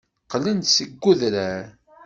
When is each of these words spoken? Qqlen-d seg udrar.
Qqlen-d 0.23 0.65
seg 0.69 1.03
udrar. 1.11 1.63